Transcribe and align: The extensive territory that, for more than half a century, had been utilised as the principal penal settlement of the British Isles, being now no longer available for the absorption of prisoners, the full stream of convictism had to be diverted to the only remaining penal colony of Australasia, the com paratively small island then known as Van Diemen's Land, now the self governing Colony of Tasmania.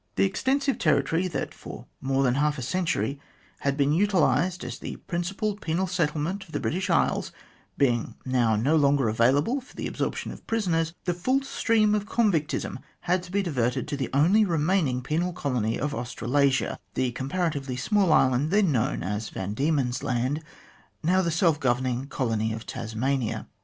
The 0.15 0.25
extensive 0.25 0.79
territory 0.79 1.27
that, 1.27 1.53
for 1.53 1.85
more 2.01 2.23
than 2.23 2.33
half 2.33 2.57
a 2.57 2.63
century, 2.63 3.19
had 3.59 3.77
been 3.77 3.93
utilised 3.93 4.63
as 4.63 4.79
the 4.79 4.95
principal 4.95 5.55
penal 5.57 5.85
settlement 5.85 6.43
of 6.43 6.53
the 6.53 6.59
British 6.59 6.89
Isles, 6.89 7.31
being 7.77 8.15
now 8.25 8.55
no 8.55 8.75
longer 8.75 9.09
available 9.09 9.61
for 9.61 9.75
the 9.75 9.85
absorption 9.85 10.31
of 10.31 10.47
prisoners, 10.47 10.95
the 11.05 11.13
full 11.13 11.43
stream 11.43 11.93
of 11.93 12.07
convictism 12.07 12.79
had 13.01 13.21
to 13.21 13.31
be 13.31 13.43
diverted 13.43 13.87
to 13.89 13.95
the 13.95 14.09
only 14.11 14.43
remaining 14.43 15.03
penal 15.03 15.33
colony 15.33 15.79
of 15.79 15.93
Australasia, 15.93 16.79
the 16.95 17.11
com 17.11 17.29
paratively 17.29 17.77
small 17.79 18.11
island 18.11 18.49
then 18.49 18.71
known 18.71 19.03
as 19.03 19.29
Van 19.29 19.53
Diemen's 19.53 20.01
Land, 20.01 20.41
now 21.03 21.21
the 21.21 21.29
self 21.29 21.59
governing 21.59 22.07
Colony 22.07 22.51
of 22.53 22.65
Tasmania. 22.65 23.45